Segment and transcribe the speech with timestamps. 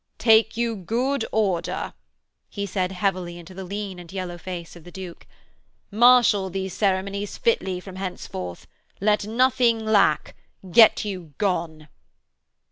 [0.17, 1.93] 'Take you good order,'
[2.49, 5.27] he said heavily into the lean and yellow face of the Duke.
[5.91, 8.65] 'Marshal these ceremonies fitly from henceforth.
[8.99, 10.35] Let nothing lack.
[10.71, 11.87] Get you gone.'